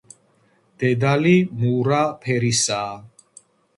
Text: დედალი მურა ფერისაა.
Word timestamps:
დედალი 0.83 1.33
მურა 1.59 1.99
ფერისაა. 2.25 2.97